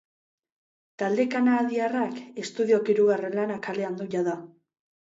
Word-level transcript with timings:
Talde 1.01 1.27
kanadarrak 1.35 2.17
estudioko 2.45 2.95
hirugarren 2.95 3.41
lana 3.43 3.63
kalean 3.71 4.01
du 4.03 4.15
jada. 4.19 4.37